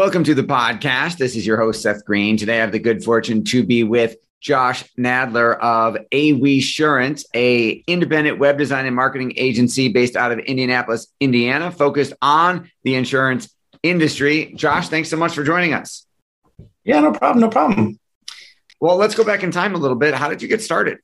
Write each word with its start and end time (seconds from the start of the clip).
Welcome 0.00 0.24
to 0.24 0.34
the 0.34 0.42
podcast. 0.42 1.18
This 1.18 1.36
is 1.36 1.46
your 1.46 1.58
host, 1.58 1.82
Seth 1.82 2.06
Green. 2.06 2.38
Today, 2.38 2.56
I 2.56 2.60
have 2.62 2.72
the 2.72 2.78
good 2.78 3.04
fortune 3.04 3.44
to 3.44 3.62
be 3.62 3.84
with 3.84 4.16
Josh 4.40 4.82
Nadler 4.98 5.58
of 5.58 5.98
Awesurance, 6.10 7.26
a 7.34 7.72
independent 7.86 8.38
web 8.38 8.56
design 8.56 8.86
and 8.86 8.96
marketing 8.96 9.34
agency 9.36 9.88
based 9.88 10.16
out 10.16 10.32
of 10.32 10.38
Indianapolis, 10.38 11.06
Indiana, 11.20 11.70
focused 11.70 12.14
on 12.22 12.70
the 12.82 12.94
insurance 12.94 13.54
industry. 13.82 14.54
Josh, 14.56 14.88
thanks 14.88 15.10
so 15.10 15.18
much 15.18 15.34
for 15.34 15.44
joining 15.44 15.74
us. 15.74 16.06
Yeah, 16.82 17.00
no 17.00 17.12
problem. 17.12 17.40
No 17.40 17.50
problem. 17.50 18.00
Well, 18.80 18.96
let's 18.96 19.14
go 19.14 19.22
back 19.22 19.42
in 19.42 19.50
time 19.50 19.74
a 19.74 19.78
little 19.78 19.98
bit. 19.98 20.14
How 20.14 20.30
did 20.30 20.40
you 20.40 20.48
get 20.48 20.62
started? 20.62 20.96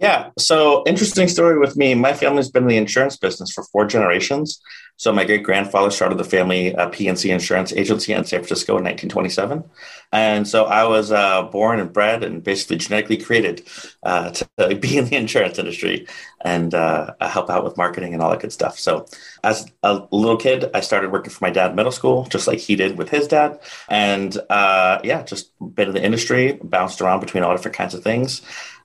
Yeah, 0.00 0.30
so 0.38 0.82
interesting 0.86 1.28
story 1.28 1.58
with 1.58 1.76
me. 1.76 1.94
My 1.94 2.14
family's 2.14 2.50
been 2.50 2.62
in 2.62 2.68
the 2.70 2.76
insurance 2.78 3.18
business 3.18 3.52
for 3.52 3.64
four 3.64 3.84
generations. 3.84 4.58
So 4.96 5.12
my 5.12 5.24
great 5.24 5.42
grandfather 5.42 5.90
started 5.90 6.16
the 6.16 6.24
family 6.24 6.74
uh, 6.74 6.88
P&C 6.88 7.30
insurance 7.30 7.72
agency 7.72 8.14
in 8.14 8.24
San 8.24 8.40
Francisco 8.40 8.72
in 8.78 8.84
1927, 8.84 9.64
and 10.12 10.46
so 10.46 10.64
I 10.64 10.84
was 10.84 11.10
uh, 11.10 11.42
born 11.44 11.80
and 11.80 11.90
bred 11.90 12.22
and 12.22 12.42
basically 12.42 12.76
genetically 12.76 13.16
created 13.16 13.66
uh, 14.02 14.30
to 14.30 14.74
be 14.76 14.98
in 14.98 15.06
the 15.06 15.16
insurance 15.16 15.58
industry 15.58 16.06
and 16.42 16.74
uh, 16.74 17.14
help 17.20 17.48
out 17.48 17.64
with 17.64 17.78
marketing 17.78 18.12
and 18.12 18.22
all 18.22 18.30
that 18.30 18.40
good 18.40 18.52
stuff. 18.52 18.78
So 18.78 19.06
as 19.42 19.66
a 19.82 20.06
little 20.10 20.36
kid, 20.36 20.70
I 20.74 20.80
started 20.80 21.12
working 21.12 21.30
for 21.30 21.44
my 21.44 21.50
dad 21.50 21.70
in 21.70 21.76
middle 21.76 21.92
school, 21.92 22.24
just 22.24 22.46
like 22.46 22.58
he 22.58 22.76
did 22.76 22.98
with 22.98 23.08
his 23.08 23.26
dad, 23.26 23.58
and 23.88 24.36
uh, 24.50 25.00
yeah, 25.02 25.22
just 25.22 25.52
been 25.60 25.88
in 25.88 25.94
the 25.94 26.04
industry, 26.04 26.58
bounced 26.62 27.00
around 27.00 27.20
between 27.20 27.42
all 27.42 27.54
different 27.54 27.76
kinds 27.76 27.94
of 27.94 28.02
things. 28.02 28.42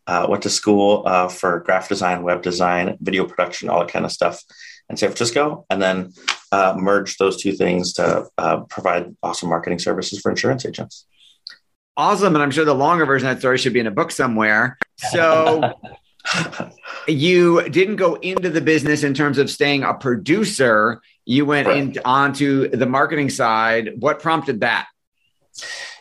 Uh, 0.08 0.28
went 0.30 0.44
to 0.44 0.50
school 0.50 1.03
for 1.30 1.61
graphic 1.61 1.89
design, 1.89 2.22
web 2.23 2.44
design, 2.44 2.98
video 3.02 3.25
production, 3.25 3.70
all 3.70 3.80
that 3.80 3.92
kind 3.92 4.06
of 4.06 4.11
stuff 4.11 4.44
in 4.89 4.98
San 4.98 5.09
Francisco, 5.09 5.66
and 5.70 5.81
then 5.81 6.14
uh, 6.52 6.75
merge 6.78 7.17
those 7.17 7.42
two 7.42 7.53
things 7.53 7.94
to 7.94 8.28
uh, 8.38 8.58
provide 8.70 9.16
awesome 9.23 9.50
marketing 9.50 9.80
services 9.80 10.20
for 10.20 10.30
insurance 10.30 10.66
agents. 10.66 11.06
Awesome. 11.98 12.36
And 12.36 12.44
I'm 12.44 12.52
sure 12.52 12.66
the 12.66 12.76
longer 12.76 13.06
version 13.06 13.28
of 13.28 13.36
that 13.36 13.39
story 13.39 13.58
should 13.58 13.73
be 13.73 13.80
in 13.80 13.88
a 13.88 13.92
book 13.92 14.11
somewhere. 14.11 14.78
So 15.11 15.73
you 17.08 17.67
didn't 17.70 17.95
go 17.95 18.16
into 18.16 18.50
the 18.50 18.61
business 18.61 19.03
in 19.03 19.14
terms 19.14 19.38
of 19.38 19.49
staying 19.49 19.83
a 19.83 19.94
producer. 19.94 21.02
You 21.26 21.45
went 21.45 21.67
right. 21.67 21.77
in, 21.77 21.98
onto 22.04 22.70
the 22.70 22.86
marketing 22.86 23.30
side. 23.30 23.94
What 23.98 24.20
prompted 24.20 24.61
that? 24.61 24.88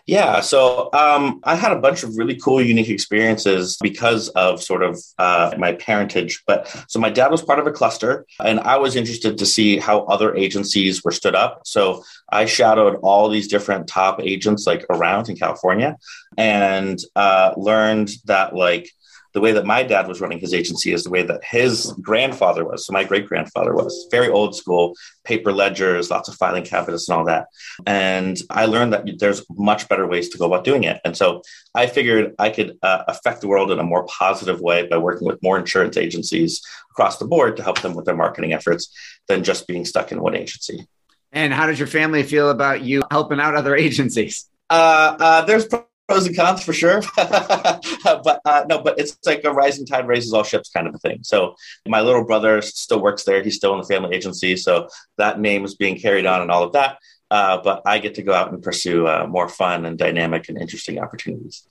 Yeah, 0.06 0.40
so 0.40 0.90
um, 0.92 1.40
I 1.44 1.54
had 1.54 1.72
a 1.72 1.80
bunch 1.80 2.02
of 2.02 2.18
really 2.18 2.36
cool, 2.36 2.60
unique 2.60 2.90
experiences 2.90 3.78
because 3.80 4.28
of 4.30 4.62
sort 4.62 4.82
of 4.82 5.00
uh, 5.18 5.54
my 5.56 5.72
parentage. 5.72 6.42
But 6.46 6.68
so 6.88 7.00
my 7.00 7.08
dad 7.08 7.30
was 7.30 7.40
part 7.40 7.58
of 7.58 7.66
a 7.66 7.72
cluster, 7.72 8.26
and 8.38 8.60
I 8.60 8.76
was 8.76 8.96
interested 8.96 9.38
to 9.38 9.46
see 9.46 9.78
how 9.78 10.00
other 10.00 10.34
agencies 10.36 11.02
were 11.02 11.10
stood 11.10 11.34
up. 11.34 11.62
So 11.64 12.04
I 12.30 12.44
shadowed 12.44 12.96
all 13.02 13.30
these 13.30 13.48
different 13.48 13.88
top 13.88 14.20
agents 14.20 14.66
like 14.66 14.84
around 14.90 15.30
in 15.30 15.36
California, 15.36 15.96
and 16.36 16.98
uh, 17.16 17.54
learned 17.56 18.10
that 18.26 18.54
like 18.54 18.90
the 19.34 19.40
way 19.40 19.52
that 19.52 19.66
my 19.66 19.82
dad 19.82 20.06
was 20.06 20.20
running 20.20 20.38
his 20.38 20.54
agency 20.54 20.92
is 20.92 21.02
the 21.02 21.10
way 21.10 21.24
that 21.24 21.42
his 21.44 21.92
grandfather 22.00 22.64
was. 22.64 22.86
So 22.86 22.92
my 22.92 23.02
great 23.02 23.26
grandfather 23.26 23.74
was 23.74 24.06
very 24.10 24.28
old 24.28 24.56
school, 24.56 24.94
paper 25.24 25.52
ledgers, 25.52 26.08
lots 26.08 26.28
of 26.28 26.36
filing 26.36 26.64
cabinets 26.64 27.08
and 27.08 27.18
all 27.18 27.24
that. 27.26 27.48
And 27.84 28.40
I 28.48 28.66
learned 28.66 28.92
that 28.92 29.18
there's 29.18 29.44
much 29.50 29.88
better 29.88 30.06
ways 30.06 30.28
to 30.30 30.38
go 30.38 30.46
about 30.46 30.64
doing 30.64 30.84
it. 30.84 31.00
And 31.04 31.16
so 31.16 31.42
I 31.74 31.88
figured 31.88 32.34
I 32.38 32.50
could 32.50 32.78
uh, 32.82 33.02
affect 33.08 33.40
the 33.40 33.48
world 33.48 33.72
in 33.72 33.80
a 33.80 33.84
more 33.84 34.06
positive 34.06 34.60
way 34.60 34.86
by 34.86 34.98
working 34.98 35.26
with 35.26 35.42
more 35.42 35.58
insurance 35.58 35.96
agencies 35.96 36.62
across 36.92 37.18
the 37.18 37.26
board 37.26 37.56
to 37.56 37.64
help 37.64 37.80
them 37.80 37.94
with 37.94 38.04
their 38.04 38.16
marketing 38.16 38.52
efforts 38.52 38.96
than 39.26 39.42
just 39.42 39.66
being 39.66 39.84
stuck 39.84 40.12
in 40.12 40.20
one 40.20 40.36
agency. 40.36 40.86
And 41.32 41.52
how 41.52 41.66
does 41.66 41.80
your 41.80 41.88
family 41.88 42.22
feel 42.22 42.50
about 42.50 42.82
you 42.82 43.02
helping 43.10 43.40
out 43.40 43.56
other 43.56 43.74
agencies? 43.86 44.48
Uh, 44.70 45.16
uh, 45.18 45.44
there's 45.44 45.66
pros 46.06 46.26
and 46.26 46.36
cons 46.36 46.62
for 46.62 46.72
sure 46.72 47.02
but 47.16 48.40
uh, 48.44 48.64
no 48.68 48.80
but 48.82 48.98
it's 48.98 49.18
like 49.24 49.42
a 49.44 49.52
rising 49.52 49.86
tide 49.86 50.06
raises 50.06 50.32
all 50.32 50.42
ships 50.42 50.70
kind 50.70 50.86
of 50.86 50.94
a 50.94 50.98
thing 50.98 51.18
so 51.22 51.54
my 51.86 52.00
little 52.00 52.24
brother 52.24 52.60
still 52.60 53.00
works 53.00 53.24
there 53.24 53.42
he's 53.42 53.56
still 53.56 53.72
in 53.72 53.80
the 53.80 53.86
family 53.86 54.14
agency 54.14 54.56
so 54.56 54.88
that 55.16 55.40
name 55.40 55.64
is 55.64 55.74
being 55.74 55.98
carried 55.98 56.26
on 56.26 56.42
and 56.42 56.50
all 56.50 56.62
of 56.62 56.72
that 56.72 56.98
uh, 57.30 57.58
but 57.62 57.82
i 57.86 57.98
get 57.98 58.14
to 58.14 58.22
go 58.22 58.32
out 58.32 58.52
and 58.52 58.62
pursue 58.62 59.06
uh, 59.06 59.26
more 59.28 59.48
fun 59.48 59.86
and 59.86 59.98
dynamic 59.98 60.48
and 60.48 60.58
interesting 60.58 60.98
opportunities 60.98 61.64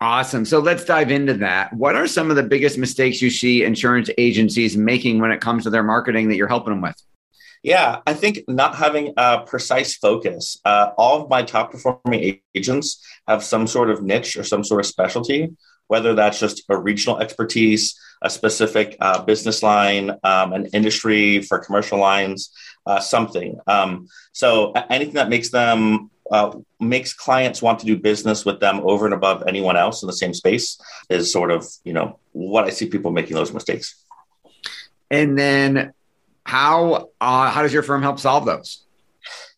Awesome. 0.00 0.44
So 0.44 0.60
let's 0.60 0.84
dive 0.84 1.10
into 1.10 1.34
that. 1.34 1.72
What 1.72 1.96
are 1.96 2.06
some 2.06 2.30
of 2.30 2.36
the 2.36 2.44
biggest 2.44 2.78
mistakes 2.78 3.20
you 3.20 3.30
see 3.30 3.64
insurance 3.64 4.08
agencies 4.16 4.76
making 4.76 5.18
when 5.18 5.32
it 5.32 5.40
comes 5.40 5.64
to 5.64 5.70
their 5.70 5.82
marketing 5.82 6.28
that 6.28 6.36
you're 6.36 6.46
helping 6.46 6.72
them 6.72 6.80
with? 6.80 6.94
Yeah, 7.62 8.00
I 8.06 8.14
think 8.14 8.40
not 8.46 8.76
having 8.76 9.14
a 9.16 9.40
precise 9.40 9.96
focus. 9.96 10.58
Uh, 10.64 10.90
all 10.96 11.22
of 11.22 11.28
my 11.28 11.42
top 11.42 11.72
performing 11.72 12.40
agents 12.54 13.04
have 13.26 13.42
some 13.42 13.66
sort 13.66 13.90
of 13.90 14.02
niche 14.02 14.36
or 14.36 14.44
some 14.44 14.62
sort 14.62 14.80
of 14.80 14.86
specialty, 14.86 15.56
whether 15.88 16.14
that's 16.14 16.38
just 16.38 16.62
a 16.68 16.76
regional 16.76 17.18
expertise, 17.18 17.98
a 18.22 18.30
specific 18.30 18.96
uh, 19.00 19.22
business 19.22 19.62
line, 19.62 20.10
um, 20.22 20.52
an 20.52 20.66
industry 20.66 21.42
for 21.42 21.58
commercial 21.58 21.98
lines, 21.98 22.50
uh, 22.86 23.00
something. 23.00 23.58
Um, 23.66 24.06
so 24.32 24.72
anything 24.90 25.14
that 25.14 25.28
makes 25.28 25.50
them 25.50 26.10
uh, 26.30 26.52
makes 26.78 27.14
clients 27.14 27.62
want 27.62 27.78
to 27.80 27.86
do 27.86 27.96
business 27.96 28.44
with 28.44 28.60
them 28.60 28.80
over 28.84 29.06
and 29.06 29.14
above 29.14 29.44
anyone 29.46 29.76
else 29.76 30.02
in 30.02 30.06
the 30.06 30.12
same 30.12 30.34
space 30.34 30.78
is 31.08 31.32
sort 31.32 31.50
of 31.50 31.66
you 31.84 31.92
know 31.94 32.18
what 32.32 32.64
I 32.64 32.70
see 32.70 32.86
people 32.86 33.10
making 33.10 33.34
those 33.34 33.52
mistakes. 33.52 34.04
And 35.10 35.38
then 35.38 35.94
how 36.48 37.10
uh, 37.20 37.50
how 37.50 37.60
does 37.60 37.74
your 37.74 37.82
firm 37.82 38.00
help 38.00 38.18
solve 38.18 38.46
those? 38.46 38.84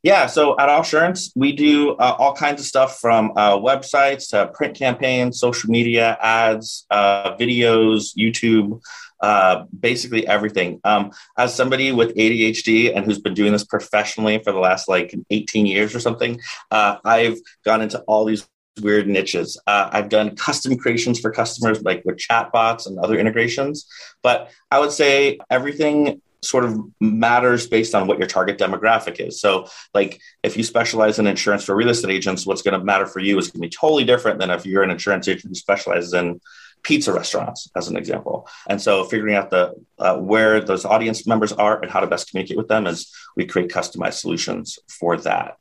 Yeah, 0.03 0.27
so 0.27 0.59
at 0.59 0.69
Awesurance, 0.69 1.31
we 1.37 1.53
do 1.53 1.91
uh, 1.93 2.17
all 2.19 2.35
kinds 2.35 2.61
of 2.61 2.67
stuff 2.67 2.99
from 2.99 3.33
uh, 3.37 3.57
websites 3.59 4.31
to 4.31 4.51
print 4.53 4.77
campaigns, 4.77 5.39
social 5.39 5.71
media, 5.71 6.19
ads, 6.21 6.87
uh, 6.91 7.37
videos, 7.37 8.17
YouTube, 8.17 8.81
uh, 9.21 9.67
basically 9.79 10.27
everything. 10.27 10.81
Um, 10.83 11.13
as 11.39 11.55
somebody 11.55 11.93
with 11.93 12.17
ADHD 12.17 12.97
and 12.97 13.05
who's 13.05 13.21
been 13.21 13.35
doing 13.35 13.53
this 13.53 13.65
professionally 13.65 14.41
for 14.43 14.53
the 14.53 14.59
last 14.59 14.89
like 14.89 15.15
18 15.29 15.67
years 15.67 15.95
or 15.95 16.01
something, 16.01 16.41
uh, 16.73 16.97
I've 17.05 17.39
gone 17.65 17.83
into 17.83 18.01
all 18.09 18.25
these 18.25 18.49
weird 18.81 19.07
niches. 19.07 19.61
Uh, 19.67 19.91
I've 19.93 20.09
done 20.09 20.35
custom 20.35 20.77
creations 20.77 21.21
for 21.21 21.31
customers, 21.31 21.83
like 21.83 22.03
with 22.05 22.17
chatbots 22.17 22.87
and 22.87 22.99
other 22.99 23.19
integrations. 23.19 23.87
But 24.23 24.51
I 24.73 24.81
would 24.81 24.93
say 24.93 25.39
everything 25.51 26.23
sort 26.43 26.65
of 26.65 26.79
matters 27.01 27.67
based 27.67 27.95
on 27.95 28.07
what 28.07 28.19
your 28.19 28.27
target 28.27 28.59
demographic 28.59 29.21
is. 29.21 29.41
So, 29.41 29.69
like 29.95 30.21
if 30.43 30.57
you 30.57 30.65
specialize 30.65 31.19
in 31.19 31.27
insurance 31.27 31.65
for 31.65 31.75
real 31.75 31.91
estate 31.91 32.11
agents, 32.11 32.47
what's 32.47 32.63
going 32.63 32.79
to 32.79 32.85
matter 32.85 33.07
for 33.07 33.21
you 33.21 33.39
is 33.39 33.49
going 33.49 33.63
to 33.63 33.69
be 33.69 33.71
totally 33.71 34.05
different 34.05 34.39
than 34.39 34.51
if 34.51 34.65
you're 34.67 34.83
an 34.83 34.91
insurance 34.91 35.29
agent 35.29 35.49
who 35.49 35.55
specializes 35.55 36.13
in 36.15 36.41
pizza 36.83 37.13
restaurants, 37.13 37.71
as 37.77 37.89
an 37.89 37.97
example. 37.97 38.49
And 38.69 38.81
so, 38.81 39.05
figuring 39.05 39.35
out 39.35 39.51
the 39.51 39.75
uh, 39.99 40.17
where 40.17 40.61
those 40.61 40.85
audience 40.85 41.27
members 41.27 41.53
are 41.53 41.81
and 41.81 41.91
how 41.91 42.01
to 42.01 42.07
best 42.07 42.31
communicate 42.31 42.57
with 42.57 42.69
them 42.69 42.87
is 42.87 43.15
we 43.37 43.47
create 43.47 43.71
customized 43.71 44.15
solutions 44.15 44.79
for 44.89 45.17
that. 45.19 45.57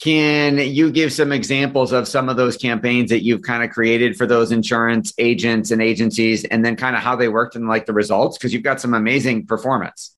Can 0.00 0.58
you 0.58 0.92
give 0.92 1.12
some 1.12 1.32
examples 1.32 1.92
of 1.92 2.06
some 2.06 2.28
of 2.28 2.36
those 2.36 2.56
campaigns 2.56 3.10
that 3.10 3.24
you've 3.24 3.42
kind 3.42 3.64
of 3.64 3.70
created 3.70 4.16
for 4.16 4.26
those 4.26 4.52
insurance 4.52 5.12
agents 5.18 5.72
and 5.72 5.82
agencies 5.82 6.44
and 6.44 6.64
then 6.64 6.76
kind 6.76 6.94
of 6.94 7.02
how 7.02 7.16
they 7.16 7.28
worked 7.28 7.56
and 7.56 7.66
like 7.66 7.86
the 7.86 7.92
results? 7.92 8.38
Because 8.38 8.54
you've 8.54 8.62
got 8.62 8.80
some 8.80 8.94
amazing 8.94 9.46
performance. 9.46 10.14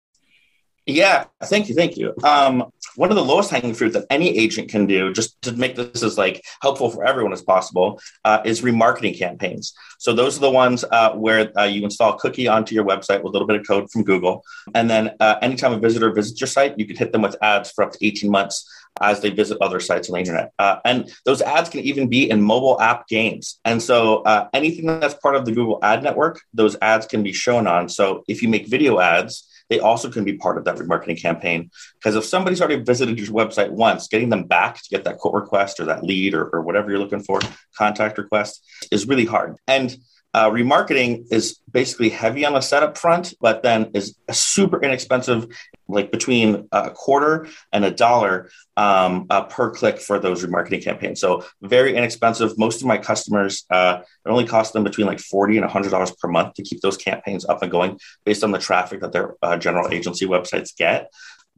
Yeah, 0.87 1.25
thank 1.44 1.69
you, 1.69 1.75
thank 1.75 1.97
you. 1.97 2.15
Um, 2.25 2.73
one 2.97 3.11
of 3.11 3.17
the 3.17 3.25
lowest 3.25 3.50
hanging 3.50 3.75
fruit 3.75 3.93
that 3.93 4.06
any 4.11 4.37
agent 4.37 4.71
can 4.71 4.87
do, 4.87 5.12
just 5.12 5.41
to 5.43 5.53
make 5.53 5.77
this 5.77 6.03
as 6.03 6.19
like 6.19 6.43
helpful 6.62 6.91
for 6.91 7.05
everyone 7.05 7.33
as 7.33 7.43
possible, 7.43 8.00
uh, 8.25 8.41
is 8.44 8.62
remarketing 8.62 9.17
campaigns. 9.17 9.73
So 9.99 10.12
those 10.12 10.37
are 10.38 10.41
the 10.41 10.50
ones 10.50 10.85
uh, 10.91 11.12
where 11.12 11.56
uh, 11.56 11.65
you 11.65 11.85
install 11.85 12.15
cookie 12.15 12.49
onto 12.49 12.75
your 12.75 12.85
website 12.85 13.23
with 13.23 13.31
a 13.31 13.33
little 13.33 13.47
bit 13.47 13.61
of 13.61 13.67
code 13.67 13.91
from 13.91 14.05
Google, 14.05 14.43
and 14.75 14.91
then 14.91 15.12
uh, 15.21 15.37
anytime 15.43 15.73
a 15.73 15.79
visitor 15.79 16.12
visits 16.12 16.41
your 16.41 16.49
site, 16.49 16.79
you 16.79 16.87
can 16.87 16.97
hit 16.97 17.12
them 17.12 17.23
with 17.23 17.37
ads 17.43 17.71
for 17.71 17.85
up 17.85 17.93
to 17.93 17.99
18 18.05 18.31
months 18.31 18.69
as 19.00 19.20
they 19.20 19.31
visit 19.31 19.58
other 19.61 19.81
sites 19.81 20.08
on 20.08 20.14
the 20.14 20.19
internet. 20.20 20.52
Uh, 20.58 20.76
and 20.85 21.12
those 21.25 21.43
ads 21.43 21.69
can 21.69 21.81
even 21.81 22.08
be 22.08 22.31
in 22.31 22.41
mobile 22.43 22.81
app 22.81 23.06
games. 23.08 23.58
And 23.64 23.82
so 23.82 24.23
uh, 24.23 24.49
anything 24.52 24.87
that's 24.87 25.14
part 25.14 25.37
of 25.37 25.44
the 25.44 25.52
Google 25.52 25.79
ad 25.82 26.02
network, 26.02 26.41
those 26.52 26.76
ads 26.82 27.06
can 27.06 27.23
be 27.23 27.32
shown 27.32 27.67
on. 27.67 27.88
So 27.88 28.25
if 28.29 28.43
you 28.43 28.49
make 28.49 28.69
video 28.69 29.00
ads, 29.00 29.47
they 29.70 29.79
also 29.79 30.11
can 30.11 30.25
be 30.25 30.35
part 30.35 30.58
of 30.58 30.64
that 30.64 30.76
remarketing 30.76 31.20
campaign. 31.20 31.70
Because 31.94 32.17
if 32.17 32.25
somebody's 32.25 32.61
already 32.61 32.82
visited 32.82 33.19
your 33.19 33.29
website 33.29 33.70
once, 33.70 34.08
getting 34.08 34.29
them 34.29 34.44
back 34.44 34.75
to 34.76 34.88
get 34.91 35.05
that 35.05 35.19
quote 35.19 35.35
request 35.35 35.81
or 35.81 35.87
that 35.87 36.02
lead 36.02 36.35
or, 36.35 36.49
or 36.49 36.62
whatever 36.62 36.91
you're 36.91 36.99
looking 36.99 37.23
for, 37.23 37.41
contact 37.79 38.19
request, 38.19 38.67
is 38.91 39.06
really 39.06 39.25
hard. 39.25 39.56
And 39.69 39.97
uh, 40.32 40.49
remarketing 40.50 41.27
is 41.31 41.59
basically 41.71 42.09
heavy 42.09 42.44
on 42.44 42.53
the 42.53 42.61
setup 42.61 42.97
front, 42.97 43.35
but 43.41 43.62
then 43.62 43.91
is 43.94 44.17
super 44.31 44.81
inexpensive, 44.82 45.47
like 45.88 46.12
between 46.12 46.69
a 46.71 46.91
quarter 46.91 47.49
and 47.73 47.85
a 47.85 47.91
dollar 47.91 48.49
um, 48.77 49.27
uh, 49.29 49.43
per 49.44 49.71
click 49.71 49.99
for 49.99 50.19
those 50.19 50.44
remarketing 50.44 50.82
campaigns. 50.82 51.21
So 51.21 51.44
very 51.62 51.97
inexpensive. 51.97 52.56
Most 52.59 52.81
of 52.81 52.87
my 52.87 52.99
customers, 52.99 53.65
uh, 53.71 54.00
it 54.25 54.29
only 54.29 54.47
costs 54.47 54.73
them 54.73 54.85
between 54.85 55.06
like 55.06 55.21
forty 55.21 55.56
and 55.56 55.69
hundred 55.69 55.91
dollars 55.91 56.12
per 56.12 56.29
month 56.29 56.55
to 56.55 56.62
keep 56.62 56.81
those 56.81 56.97
campaigns 56.97 57.44
up 57.44 57.62
and 57.62 57.71
going, 57.71 57.99
based 58.25 58.44
on 58.44 58.53
the 58.53 58.59
traffic 58.59 59.00
that 59.00 59.12
their 59.12 59.35
uh, 59.43 59.56
general 59.56 59.93
agency 59.93 60.26
websites 60.26 60.76
get. 60.76 61.11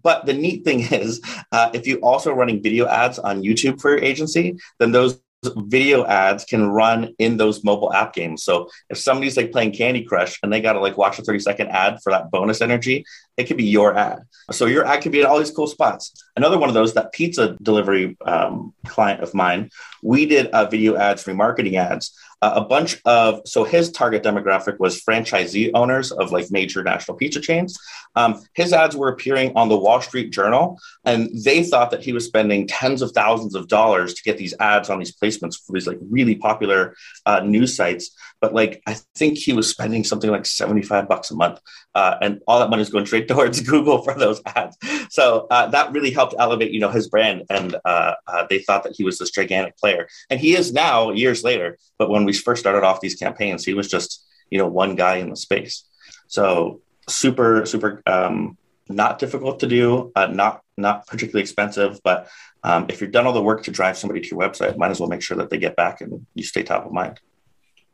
But 0.03 0.27
the 0.27 0.33
neat 0.33 0.65
thing 0.65 0.81
is, 0.91 1.21
uh, 1.53 1.71
if 1.75 1.87
you 1.87 1.99
also 1.99 2.33
running 2.33 2.63
video 2.63 2.87
ads 2.87 3.19
on 3.19 3.43
YouTube 3.43 3.81
for 3.81 3.91
your 3.91 4.03
agency, 4.03 4.57
then 4.79 4.93
those 4.93 5.21
video 5.45 6.05
ads 6.05 6.45
can 6.45 6.69
run 6.69 7.15
in 7.19 7.37
those 7.37 7.65
mobile 7.65 7.93
app 7.93 8.15
games. 8.15 8.45
So 8.45 8.69
if 8.91 8.99
somebody's 8.99 9.37
like 9.37 9.53
playing 9.53 9.73
Candy 9.73 10.05
Crush 10.05 10.39
and 10.43 10.53
they 10.53 10.61
got 10.61 10.75
to 10.75 10.81
like 10.81 10.97
watch 10.97 11.19
a 11.19 11.23
30 11.23 11.41
second 11.41 11.69
ad 11.69 11.99
for 12.03 12.13
that 12.13 12.31
bonus 12.31 12.61
energy, 12.61 13.05
it 13.37 13.45
could 13.45 13.57
be 13.57 13.65
your 13.65 13.97
ad. 13.97 14.23
So 14.51 14.67
your 14.67 14.85
ad 14.85 15.03
could 15.03 15.13
be 15.13 15.21
in 15.21 15.27
all 15.27 15.39
these 15.39 15.51
cool 15.51 15.67
spots. 15.67 16.13
Another 16.37 16.59
one 16.59 16.69
of 16.69 16.75
those, 16.75 16.95
that 16.95 17.13
pizza 17.13 17.57
delivery 17.63 18.17
um, 18.27 18.75
client 18.87 19.23
of 19.23 19.35
mine, 19.35 19.71
we 20.03 20.27
did 20.27 20.49
uh, 20.49 20.69
video 20.69 20.97
ads, 20.97 21.25
remarketing 21.25 21.75
ads 21.75 22.13
uh, 22.43 22.55
a 22.57 22.65
bunch 22.65 23.01
of 23.05 23.41
so 23.47 23.63
his 23.65 23.91
target 23.93 24.23
demographic 24.23 24.79
was 24.79 25.01
franchisee 25.01 25.71
owners 25.75 26.11
of 26.11 26.33
like 26.33 26.51
major 26.51 26.83
national 26.83 27.17
pizza 27.17 27.41
chains 27.41 27.79
um, 28.17 28.43
his 28.55 28.73
ads 28.73 28.97
were 28.97 29.09
appearing 29.09 29.53
on 29.55 29.69
the 29.69 29.79
wall 29.79 30.01
street 30.01 30.31
journal 30.31 30.79
and 31.05 31.31
they 31.45 31.63
thought 31.63 31.93
that 31.93 32.03
he 32.03 32.13
was 32.13 32.27
spending 32.27 32.67
tens 32.67 33.01
of 33.01 33.13
thousands 33.13 33.55
of 33.55 33.69
dollars 33.69 34.13
to 34.13 34.23
get 34.25 34.37
these 34.37 34.55
ads 34.59 34.91
on 34.91 34.99
these 34.99 35.17
placements 35.17 35.57
for 35.65 35.73
these 35.73 35.87
like 35.87 35.99
really 36.11 36.35
popular 36.35 36.95
uh, 37.27 37.41
news 37.41 37.77
sites 37.77 38.11
but 38.43 38.53
like 38.53 38.83
I 38.87 38.97
think 39.15 39.39
he 39.39 39.55
was 39.55 39.71
spending 39.71 40.03
something 40.05 40.29
like 40.29 40.45
75 40.45 41.09
bucks 41.09 41.31
a 41.31 41.37
month. 41.37 41.61
Uh, 41.95 42.17
and 42.23 42.41
all 42.47 42.59
that 42.59 42.71
money 42.71 42.83
is 42.83 42.91
going 42.91 43.07
straight 43.07 43.29
towards 43.29 43.61
Google 43.61 44.03
for 44.03 44.15
those 44.15 44.41
ads. 44.47 44.77
So 45.11 45.47
uh, 45.51 45.67
that 45.69 45.93
really 45.93 46.11
helped 46.11 46.35
elevate, 46.39 46.73
you 46.73 46.81
know, 46.81 46.91
his 46.91 47.09
brand. 47.09 47.45
And 47.51 47.77
uh, 47.85 48.15
uh, 48.27 48.47
they 48.49 48.61
thought 48.61 48.85
that 48.85 48.95
he 48.97 49.05
was 49.05 49.19
this 49.19 49.31
gigantic 49.31 49.77
player. 49.77 50.09
And 50.31 50.41
he 50.41 50.57
is 50.57 50.73
now 50.73 51.11
years 51.11 51.45
later. 51.45 51.79
But 51.99 52.11
when 52.11 52.25
we 52.25 52.33
first 52.33 52.61
started 52.61 52.85
off 52.85 53.01
these 53.01 53.15
campaigns, 53.15 53.65
he 53.65 53.75
was 53.75 53.89
just, 53.89 54.25
you 54.51 54.59
know, 54.59 54.67
one 54.67 54.97
guy 54.97 55.17
in 55.17 55.31
the 55.31 55.37
space. 55.37 55.85
So 56.29 56.81
super, 57.09 57.67
super 57.67 58.03
um, 58.07 58.57
not 58.89 59.19
difficult 59.19 59.61
to 59.61 59.67
do, 59.67 60.13
uh, 60.15 60.27
not 60.27 60.63
not 60.77 61.07
particularly 61.07 61.43
expensive, 61.43 62.01
but 62.03 62.29
um, 62.65 62.87
if 62.89 63.01
you've 63.01 63.13
done 63.13 63.27
all 63.27 63.33
the 63.33 63.43
work 63.43 63.63
to 63.65 63.71
drive 63.71 63.99
somebody 63.99 64.21
to 64.21 64.29
your 64.29 64.39
website, 64.39 64.77
might 64.77 64.91
as 64.91 65.01
well 65.01 65.09
make 65.09 65.23
sure 65.23 65.37
that 65.37 65.51
they 65.51 65.59
get 65.59 65.77
back 65.77 66.01
and 66.01 66.27
you 66.35 66.45
stay 66.45 66.63
top 66.63 66.87
of 66.87 66.93
mind. 66.93 67.21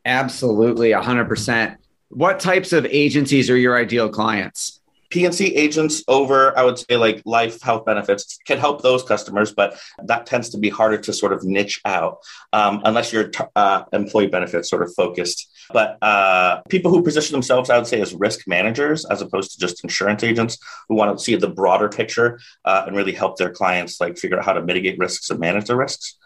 Absolutely, 0.05 0.91
100%. 0.91 1.77
What 2.11 2.41
types 2.41 2.73
of 2.73 2.87
agencies 2.87 3.51
are 3.51 3.57
your 3.57 3.77
ideal 3.77 4.09
clients? 4.09 4.81
P&C 5.11 5.55
agents 5.55 6.03
over, 6.07 6.57
I 6.57 6.63
would 6.65 6.79
say, 6.79 6.97
like 6.97 7.23
life 7.25 7.63
health 7.63 7.85
benefits 7.87 8.39
can 8.47 8.59
help 8.59 8.83
those 8.83 9.03
customers, 9.03 9.53
but 9.53 9.79
that 10.05 10.27
tends 10.27 10.51
to 10.51 10.59
be 10.59 10.69
harder 10.69 10.99
to 10.99 11.13
sort 11.13 11.33
of 11.33 11.45
niche 11.45 11.81
out 11.85 12.19
um, 12.53 12.83
unless 12.85 13.13
you're 13.13 13.31
uh, 13.57 13.85
employee 13.93 14.27
benefits 14.27 14.69
sort 14.69 14.83
of 14.83 14.93
focused. 14.95 15.51
But 15.73 16.03
uh, 16.03 16.61
people 16.69 16.91
who 16.91 17.03
position 17.03 17.33
themselves, 17.33 17.71
I 17.71 17.77
would 17.77 17.87
say, 17.87 18.01
as 18.01 18.15
risk 18.15 18.47
managers 18.47 19.05
as 19.07 19.23
opposed 19.23 19.53
to 19.53 19.59
just 19.59 19.83
insurance 19.83 20.23
agents 20.23 20.59
who 20.89 20.95
want 20.95 21.17
to 21.17 21.23
see 21.23 21.37
the 21.37 21.49
broader 21.49 21.89
picture 21.89 22.39
uh, 22.65 22.85
and 22.87 22.97
really 22.97 23.13
help 23.13 23.37
their 23.37 23.51
clients 23.51 24.01
like 24.01 24.19
figure 24.19 24.39
out 24.39 24.45
how 24.45 24.53
to 24.53 24.63
mitigate 24.63 24.99
risks 24.99 25.31
and 25.31 25.41
manage 25.41 25.67
the 25.67 25.77
risks 25.77 26.17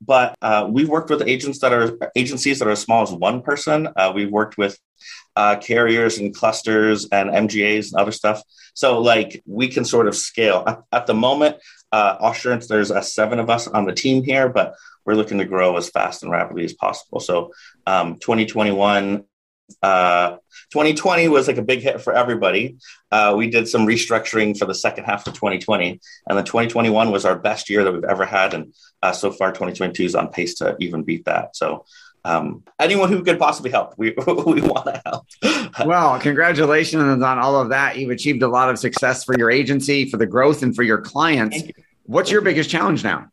but 0.00 0.36
uh, 0.42 0.66
we've 0.70 0.88
worked 0.88 1.10
with 1.10 1.22
agents 1.22 1.58
that 1.60 1.72
are 1.72 1.98
agencies 2.16 2.58
that 2.58 2.68
are 2.68 2.72
as 2.72 2.80
small 2.80 3.02
as 3.02 3.12
one 3.12 3.42
person. 3.42 3.88
Uh, 3.96 4.12
we've 4.14 4.30
worked 4.30 4.56
with 4.56 4.78
uh, 5.36 5.56
carriers 5.56 6.18
and 6.18 6.34
clusters 6.34 7.08
and 7.10 7.30
MGAs 7.30 7.92
and 7.92 8.00
other 8.00 8.12
stuff. 8.12 8.42
So 8.74 9.00
like 9.00 9.42
we 9.46 9.68
can 9.68 9.84
sort 9.84 10.08
of 10.08 10.16
scale. 10.16 10.64
At, 10.66 10.80
at 10.92 11.06
the 11.06 11.14
moment, 11.14 11.56
uh, 11.90 12.18
Awesurance 12.18 12.68
there's 12.68 12.90
a 12.90 13.02
seven 13.02 13.38
of 13.38 13.50
us 13.50 13.66
on 13.66 13.84
the 13.84 13.92
team 13.92 14.22
here, 14.22 14.48
but 14.48 14.74
we're 15.04 15.14
looking 15.14 15.38
to 15.38 15.44
grow 15.44 15.76
as 15.76 15.88
fast 15.88 16.22
and 16.22 16.30
rapidly 16.30 16.64
as 16.64 16.74
possible. 16.74 17.20
So 17.20 17.52
um, 17.86 18.18
2021 18.18 19.24
uh, 19.82 20.36
2020 20.70 21.28
was 21.28 21.48
like 21.48 21.58
a 21.58 21.62
big 21.62 21.80
hit 21.80 22.00
for 22.00 22.12
everybody. 22.12 22.76
Uh, 23.10 23.34
we 23.36 23.48
did 23.48 23.68
some 23.68 23.86
restructuring 23.86 24.58
for 24.58 24.64
the 24.64 24.74
second 24.74 25.04
half 25.04 25.26
of 25.26 25.34
2020, 25.34 26.00
and 26.28 26.38
then 26.38 26.44
2021 26.44 27.10
was 27.10 27.24
our 27.24 27.38
best 27.38 27.70
year 27.70 27.84
that 27.84 27.92
we've 27.92 28.04
ever 28.04 28.24
had, 28.24 28.54
and 28.54 28.74
uh, 29.02 29.12
so 29.12 29.30
far 29.30 29.50
2022 29.50 30.04
is 30.04 30.14
on 30.14 30.28
pace 30.28 30.54
to 30.56 30.76
even 30.80 31.02
beat 31.02 31.24
that. 31.24 31.56
So. 31.56 31.84
Um, 32.24 32.64
anyone 32.78 33.10
who 33.10 33.22
could 33.22 33.38
possibly 33.38 33.70
help, 33.70 33.94
we, 33.96 34.10
we 34.26 34.60
want 34.60 34.86
to 34.86 35.00
help. 35.06 35.26
well, 35.86 36.18
congratulations 36.18 37.22
on 37.22 37.38
all 37.38 37.58
of 37.58 37.70
that. 37.70 37.96
You've 37.96 38.10
achieved 38.10 38.42
a 38.42 38.48
lot 38.48 38.68
of 38.68 38.78
success 38.78 39.24
for 39.24 39.38
your 39.38 39.50
agency, 39.50 40.10
for 40.10 40.18
the 40.18 40.26
growth, 40.26 40.62
and 40.62 40.74
for 40.74 40.82
your 40.82 41.00
clients. 41.00 41.62
You. 41.62 41.72
What's 42.04 42.30
your 42.30 42.42
biggest 42.42 42.68
challenge 42.68 43.02
now? 43.02 43.30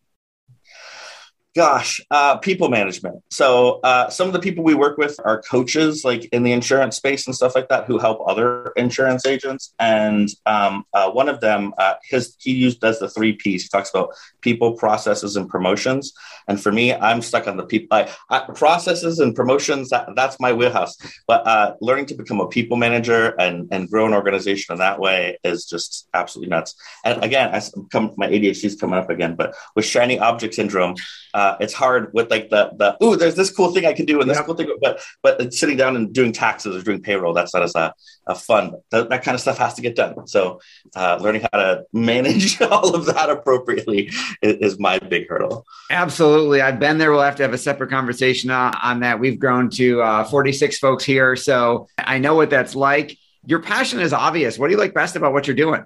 Gosh, 1.55 2.01
uh, 2.11 2.35
people 2.39 2.67
management. 2.67 3.23
So 3.31 3.79
uh, 3.81 4.09
some 4.09 4.27
of 4.27 4.33
the 4.33 4.41
people 4.41 4.61
we 4.61 4.73
work 4.73 4.97
with 4.97 5.17
are 5.23 5.41
coaches, 5.41 6.03
like 6.03 6.25
in 6.33 6.43
the 6.43 6.51
insurance 6.51 6.97
space 6.97 7.27
and 7.27 7.35
stuff 7.35 7.55
like 7.55 7.69
that, 7.69 7.85
who 7.85 7.97
help 7.97 8.19
other 8.27 8.73
insurance 8.75 9.25
agents. 9.25 9.73
And 9.79 10.27
um, 10.45 10.83
uh, 10.93 11.11
one 11.11 11.29
of 11.29 11.39
them, 11.39 11.73
uh, 11.77 11.93
his 12.03 12.35
he 12.39 12.51
used 12.51 12.81
does 12.81 12.99
the 12.99 13.07
three 13.07 13.31
P's. 13.31 13.63
He 13.63 13.69
talks 13.69 13.89
about 13.89 14.09
people, 14.41 14.73
processes, 14.73 15.37
and 15.37 15.47
promotions. 15.47 16.11
And 16.49 16.61
for 16.61 16.73
me, 16.73 16.93
I'm 16.93 17.21
stuck 17.21 17.47
on 17.47 17.55
the 17.55 17.65
people 17.65 17.87
I, 17.97 18.13
I, 18.29 18.39
processes 18.53 19.19
and 19.19 19.33
promotions. 19.33 19.91
That, 19.91 20.09
that's 20.13 20.37
my 20.41 20.51
wheelhouse. 20.51 20.97
But 21.25 21.47
uh, 21.47 21.75
learning 21.79 22.07
to 22.07 22.15
become 22.15 22.41
a 22.41 22.49
people 22.49 22.75
manager 22.75 23.33
and 23.39 23.69
and 23.71 23.89
grow 23.89 24.05
an 24.05 24.13
organization 24.13 24.73
in 24.73 24.79
that 24.79 24.99
way 24.99 25.37
is 25.45 25.63
just 25.63 26.09
absolutely 26.13 26.49
nuts. 26.49 26.75
And 27.05 27.23
again, 27.23 27.55
I 27.55 27.61
come 27.93 28.13
my 28.17 28.27
ADHD 28.27 28.65
is 28.65 28.75
coming 28.75 28.99
up 28.99 29.09
again, 29.09 29.35
but 29.35 29.55
with 29.73 29.85
shiny 29.85 30.19
object 30.19 30.55
syndrome. 30.55 30.95
Uh, 31.33 31.44
uh, 31.45 31.57
it's 31.59 31.73
hard 31.73 32.11
with 32.13 32.31
like 32.31 32.49
the 32.49 32.71
the 32.77 32.97
oh, 33.01 33.15
there's 33.15 33.35
this 33.35 33.51
cool 33.51 33.71
thing 33.71 33.85
I 33.85 33.93
can 33.93 34.05
do 34.05 34.19
and 34.19 34.29
this 34.29 34.39
cool 34.41 34.55
thing, 34.55 34.69
but 34.81 34.99
but 35.21 35.53
sitting 35.53 35.77
down 35.77 35.95
and 35.95 36.11
doing 36.11 36.31
taxes 36.31 36.75
or 36.75 36.81
doing 36.81 37.01
payroll, 37.01 37.33
that's 37.33 37.53
not 37.53 37.63
as 37.63 37.75
a, 37.75 37.93
a 38.27 38.35
fun. 38.35 38.73
That, 38.91 39.09
that 39.09 39.23
kind 39.23 39.35
of 39.35 39.41
stuff 39.41 39.57
has 39.59 39.75
to 39.75 39.81
get 39.81 39.95
done. 39.95 40.27
So 40.27 40.59
uh, 40.95 41.19
learning 41.21 41.41
how 41.51 41.59
to 41.59 41.85
manage 41.93 42.59
all 42.73 42.95
of 42.95 43.05
that 43.05 43.29
appropriately 43.29 44.11
is, 44.41 44.73
is, 44.73 44.79
my 44.79 44.97
big 44.99 45.29
hurdle. 45.29 45.65
Absolutely, 45.89 46.61
I've 46.61 46.79
been 46.79 46.97
there. 46.97 47.11
We'll 47.11 47.21
have 47.21 47.35
to 47.37 47.43
have 47.43 47.53
a 47.53 47.57
separate 47.57 47.89
conversation 47.89 48.49
on, 48.49 48.73
on 48.81 48.99
that. 49.01 49.19
We've 49.19 49.39
grown 49.39 49.69
to 49.71 50.01
uh, 50.01 50.23
46 50.25 50.79
folks 50.79 51.03
here, 51.03 51.35
so 51.35 51.87
I 51.97 52.17
know 52.17 52.35
what 52.35 52.49
that's 52.49 52.75
like. 52.75 53.17
Your 53.45 53.61
passion 53.61 53.99
is 53.99 54.13
obvious. 54.13 54.57
What 54.57 54.67
do 54.67 54.73
you 54.73 54.79
like 54.79 54.93
best 54.93 55.15
about 55.15 55.31
what 55.33 55.45
you're 55.47 55.55
doing? 55.55 55.85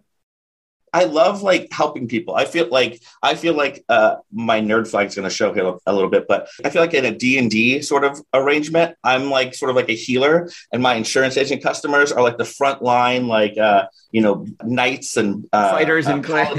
I 0.94 1.06
love 1.06 1.42
like 1.42 1.72
helping 1.72 2.08
people. 2.08 2.36
I 2.36 2.46
feel 2.46 2.68
like 2.70 3.02
I 3.22 3.36
feel 3.36 3.54
like 3.54 3.84
uh, 3.90 4.18
my 4.32 4.62
nerd 4.62 4.88
flag's 4.88 5.16
going 5.16 5.28
to 5.28 5.34
show 5.34 5.54
here 5.54 5.78
a 5.86 5.94
little 5.94 6.10
bit, 6.10 6.28
but 6.28 6.50
I 6.64 6.70
feel 6.70 6.82
like 6.82 6.94
in 6.94 7.06
a 7.06 7.12
D 7.12 7.38
and 7.38 7.50
D 7.50 7.82
sort 7.82 8.04
of 8.04 8.22
arrangement, 8.34 8.96
I'm 9.04 9.30
like 9.30 9.56
sort 9.56 9.70
of 9.70 9.76
like 9.76 9.90
a 9.90 9.96
healer, 9.96 10.50
and 10.72 10.82
my 10.82 10.96
insurance 10.96 11.38
agent 11.38 11.64
customers 11.64 12.12
are 12.12 12.22
like 12.22 12.38
the 12.38 12.46
front 12.46 12.82
line, 12.82 13.28
like 13.28 13.58
uh, 13.58 13.88
you 14.12 14.22
know, 14.22 14.46
knights 14.64 15.18
and 15.18 15.48
uh, 15.54 15.72
fighters 15.72 16.08
and, 16.08 16.26
uh, 16.30 16.56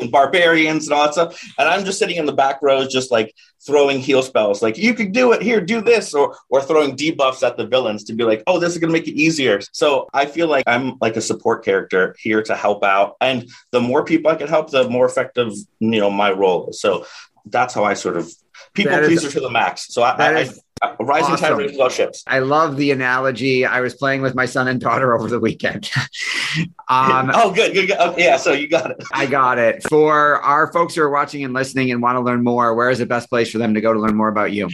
and 0.00 0.10
barbarians 0.10 0.86
and 0.86 0.94
all 0.94 1.04
that 1.04 1.12
stuff, 1.12 1.42
and 1.58 1.68
I'm 1.68 1.84
just 1.84 1.98
sitting 1.98 2.16
in 2.16 2.26
the 2.26 2.32
back 2.32 2.60
rows, 2.62 2.92
just 2.92 3.10
like 3.10 3.34
throwing 3.60 3.98
heal 3.98 4.22
spells, 4.22 4.62
like 4.62 4.78
you 4.78 4.94
can 4.94 5.10
do 5.10 5.32
it 5.32 5.42
here, 5.42 5.60
do 5.60 5.80
this, 5.80 6.14
or 6.14 6.36
or 6.48 6.62
throwing 6.62 6.96
debuffs 6.96 7.46
at 7.46 7.56
the 7.56 7.66
villains 7.66 8.04
to 8.04 8.14
be 8.14 8.24
like, 8.24 8.42
oh, 8.46 8.58
this 8.58 8.72
is 8.72 8.78
going 8.78 8.92
to 8.92 8.98
make 8.98 9.08
it 9.08 9.14
easier. 9.14 9.60
So 9.72 10.08
I 10.14 10.26
feel 10.26 10.48
like 10.48 10.64
I'm 10.66 10.96
like 11.00 11.16
a 11.16 11.20
support 11.20 11.64
character 11.64 12.14
here 12.18 12.42
to 12.42 12.54
help 12.56 12.84
out, 12.84 13.16
and 13.20 13.48
the 13.70 13.80
more 13.80 14.04
people 14.04 14.30
I 14.30 14.36
can 14.36 14.48
help, 14.48 14.70
the 14.70 14.88
more 14.88 15.06
effective 15.06 15.52
you 15.80 16.00
know 16.00 16.10
my 16.10 16.30
role 16.32 16.70
is. 16.70 16.80
So 16.80 17.06
that's 17.46 17.74
how 17.74 17.84
I 17.84 17.94
sort 17.94 18.16
of 18.16 18.30
people 18.74 18.98
pleaser 18.98 19.30
to 19.30 19.40
the 19.40 19.50
max. 19.50 19.92
So 19.92 20.02
I, 20.02 20.10
I, 20.16 20.38
is, 20.40 20.60
I 20.82 20.94
rising 21.00 21.32
awesome. 21.32 21.48
tide 21.48 21.58
raises 21.58 21.78
all 21.78 21.88
ships. 21.88 22.22
I 22.26 22.40
love 22.40 22.76
the 22.76 22.90
analogy. 22.90 23.64
I 23.64 23.80
was 23.80 23.94
playing 23.94 24.22
with 24.22 24.34
my 24.34 24.46
son 24.46 24.68
and 24.68 24.80
daughter 24.80 25.14
over 25.18 25.28
the 25.28 25.40
weekend. 25.40 25.90
um, 26.88 27.30
oh, 27.34 27.52
good, 27.52 27.72
good, 27.74 27.88
good. 27.88 27.98
Okay, 27.98 28.24
yeah, 28.24 28.36
so 28.36 28.52
you 28.52 28.68
got 28.68 28.90
it. 28.90 29.02
I 29.12 29.26
got 29.26 29.58
it. 29.58 29.82
For 29.88 30.36
our 30.40 30.72
folks 30.72 30.94
who 30.94 31.02
are 31.02 31.10
watching 31.10 31.44
and 31.44 31.54
listening 31.54 31.90
and 31.90 32.02
want 32.02 32.16
to 32.16 32.20
learn 32.20 32.42
more, 32.44 32.74
where 32.74 32.90
is 32.90 32.98
the 32.98 33.06
best 33.06 33.28
place 33.28 33.50
for 33.50 33.58
them 33.58 33.74
to 33.74 33.80
go 33.80 33.92
to 33.92 33.98
learn 33.98 34.16
more 34.16 34.28
about 34.28 34.52
you? 34.52 34.68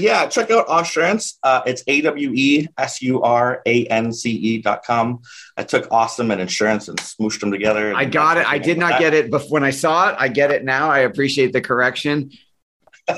Yeah, 0.00 0.26
check 0.26 0.50
out 0.50 0.66
Awesurance. 0.68 1.36
Uh, 1.42 1.62
it's 1.66 1.84
A 1.86 2.00
W 2.00 2.32
E 2.34 2.68
S 2.78 3.02
U 3.02 3.22
R 3.22 3.60
A 3.66 3.86
N 3.86 4.12
C 4.12 4.30
E 4.30 4.62
dot 4.62 4.84
com. 4.84 5.20
I 5.56 5.64
took 5.64 5.88
awesome 5.90 6.30
and 6.30 6.40
insurance 6.40 6.88
and 6.88 6.98
smooshed 6.98 7.40
them 7.40 7.50
together. 7.50 7.94
I 7.94 8.06
got 8.06 8.38
it. 8.38 8.46
I 8.46 8.58
did 8.58 8.78
not 8.78 8.98
get 8.98 9.12
it 9.14 9.30
but 9.30 9.50
when 9.50 9.62
I 9.62 9.70
saw 9.70 10.10
it. 10.10 10.16
I 10.18 10.28
get 10.28 10.50
it 10.50 10.64
now. 10.64 10.90
I 10.90 11.00
appreciate 11.00 11.52
the 11.52 11.60
correction. 11.60 12.32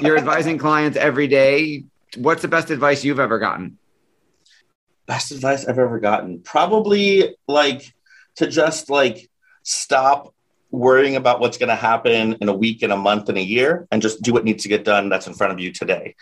You're 0.01 0.19
advising 0.19 0.59
clients 0.59 0.97
every 0.97 1.29
day. 1.29 1.85
What's 2.17 2.43
the 2.43 2.49
best 2.49 2.71
advice 2.71 3.05
you've 3.05 3.21
ever 3.21 3.39
gotten? 3.39 3.79
Best 5.07 5.31
advice 5.31 5.65
I've 5.65 5.79
ever 5.79 6.01
gotten. 6.01 6.41
Probably 6.41 7.37
like 7.47 7.95
to 8.37 8.47
just 8.47 8.91
like 8.91 9.31
stop 9.63 10.35
worrying 10.71 11.17
about 11.17 11.39
what's 11.39 11.59
going 11.59 11.69
to 11.69 11.75
happen 11.75 12.35
in 12.41 12.49
a 12.49 12.53
week, 12.53 12.83
in 12.83 12.91
a 12.91 12.97
month, 12.97 13.29
in 13.29 13.37
a 13.37 13.43
year, 13.43 13.87
and 13.93 14.01
just 14.01 14.23
do 14.23 14.33
what 14.33 14.45
needs 14.45 14.63
to 14.63 14.69
get 14.69 14.85
done 14.85 15.11
that's 15.11 15.27
in 15.27 15.35
front 15.35 15.53
of 15.53 15.61
you 15.61 15.71
today. 15.71 16.15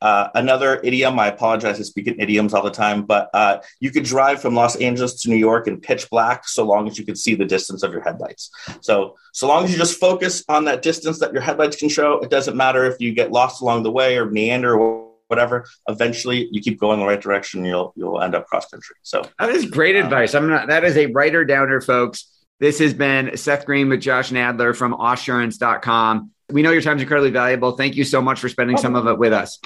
Uh, 0.00 0.28
another 0.34 0.80
idiom, 0.84 1.18
I 1.18 1.28
apologize, 1.28 1.80
I 1.80 1.82
speak 1.82 2.06
in 2.06 2.20
idioms 2.20 2.54
all 2.54 2.62
the 2.62 2.70
time, 2.70 3.02
but 3.02 3.30
uh, 3.34 3.58
you 3.80 3.90
could 3.90 4.04
drive 4.04 4.40
from 4.40 4.54
Los 4.54 4.76
Angeles 4.76 5.22
to 5.22 5.30
New 5.30 5.36
York 5.36 5.66
in 5.66 5.80
pitch 5.80 6.08
black 6.10 6.46
so 6.46 6.64
long 6.64 6.86
as 6.86 6.98
you 6.98 7.04
could 7.04 7.18
see 7.18 7.34
the 7.34 7.44
distance 7.44 7.82
of 7.82 7.92
your 7.92 8.02
headlights. 8.02 8.50
So, 8.80 9.16
so 9.32 9.48
long 9.48 9.64
as 9.64 9.72
you 9.72 9.76
just 9.76 9.98
focus 9.98 10.44
on 10.48 10.64
that 10.66 10.82
distance 10.82 11.18
that 11.18 11.32
your 11.32 11.42
headlights 11.42 11.76
can 11.76 11.88
show, 11.88 12.20
it 12.20 12.30
doesn't 12.30 12.56
matter 12.56 12.84
if 12.84 13.00
you 13.00 13.12
get 13.12 13.32
lost 13.32 13.60
along 13.60 13.82
the 13.82 13.90
way 13.90 14.16
or 14.16 14.26
meander 14.26 14.78
or 14.78 15.08
whatever. 15.28 15.66
Eventually, 15.88 16.48
you 16.50 16.60
keep 16.60 16.80
going 16.80 17.00
the 17.00 17.06
right 17.06 17.20
direction, 17.20 17.64
you'll 17.64 17.92
you'll 17.96 18.20
end 18.20 18.34
up 18.34 18.46
cross 18.46 18.68
country. 18.68 18.96
So 19.02 19.22
that 19.38 19.50
is 19.50 19.66
great 19.66 19.96
um, 19.96 20.04
advice. 20.04 20.34
I'm 20.34 20.48
not. 20.48 20.68
That 20.68 20.84
is 20.84 20.96
a 20.96 21.06
writer 21.06 21.44
downer, 21.44 21.80
folks. 21.80 22.28
This 22.60 22.78
has 22.80 22.92
been 22.92 23.36
Seth 23.36 23.66
Green 23.66 23.88
with 23.88 24.00
Josh 24.00 24.30
Nadler 24.30 24.74
from 24.74 24.92
Awesurance.com. 24.92 26.32
We 26.50 26.62
know 26.62 26.72
your 26.72 26.82
time 26.82 26.96
is 26.96 27.02
incredibly 27.02 27.30
valuable. 27.30 27.72
Thank 27.72 27.94
you 27.94 28.04
so 28.04 28.20
much 28.20 28.40
for 28.40 28.48
spending 28.48 28.76
some 28.78 28.96
of 28.96 29.06
it 29.06 29.18
with 29.18 29.32
us. 29.32 29.60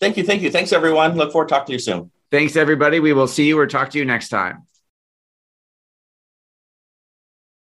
Thank 0.00 0.16
you. 0.16 0.24
Thank 0.24 0.42
you. 0.42 0.50
Thanks, 0.50 0.72
everyone. 0.72 1.16
Look 1.16 1.32
forward 1.32 1.48
to 1.48 1.54
talking 1.54 1.66
to 1.66 1.72
you 1.74 1.78
soon. 1.78 2.10
Thanks, 2.30 2.56
everybody. 2.56 3.00
We 3.00 3.12
will 3.12 3.28
see 3.28 3.46
you 3.46 3.58
or 3.58 3.66
talk 3.66 3.90
to 3.90 3.98
you 3.98 4.04
next 4.04 4.30
time. 4.30 4.66